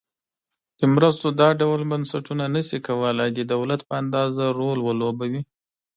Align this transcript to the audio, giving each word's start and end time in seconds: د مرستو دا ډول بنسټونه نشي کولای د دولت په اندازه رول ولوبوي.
د 0.79 0.81
مرستو 0.93 1.27
دا 1.41 1.49
ډول 1.61 1.81
بنسټونه 1.91 2.43
نشي 2.55 2.79
کولای 2.87 3.29
د 3.33 3.39
دولت 3.53 3.81
په 3.89 3.93
اندازه 4.01 4.43
رول 4.59 4.77
ولوبوي. 4.83 5.41